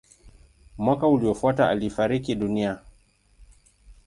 Mwaka 0.77 1.07
uliofuata 1.07 1.69
alifariki 1.69 2.35
dunia. 2.35 2.79